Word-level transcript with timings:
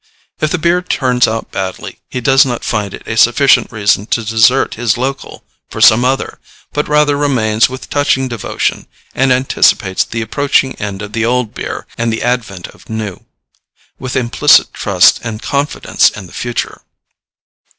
If 0.39 0.49
the 0.49 0.57
beer 0.57 0.81
turns 0.81 1.27
out 1.27 1.51
badly, 1.51 1.99
he 2.09 2.21
does 2.21 2.43
not 2.43 2.63
find 2.65 2.91
it 2.95 3.07
a 3.07 3.15
sufficient 3.15 3.71
reason 3.71 4.07
to 4.07 4.23
desert 4.25 4.73
his 4.73 4.97
local 4.97 5.43
for 5.69 5.79
some 5.79 6.03
other, 6.03 6.39
but 6.73 6.87
rather 6.87 7.15
remains 7.15 7.69
with 7.69 7.87
touching 7.87 8.27
devotion, 8.27 8.87
and 9.13 9.31
anticipates 9.31 10.03
the 10.03 10.23
approaching 10.23 10.73
end 10.77 11.03
of 11.03 11.13
the 11.13 11.23
old 11.23 11.53
beer 11.53 11.85
and 11.99 12.11
the 12.11 12.23
advent 12.23 12.67
of 12.69 12.89
new, 12.89 13.25
with 13.99 14.15
implicit 14.15 14.73
trust 14.73 15.19
and 15.23 15.43
confidence 15.43 16.09
in 16.09 16.25
the 16.25 16.33
future. 16.33 16.81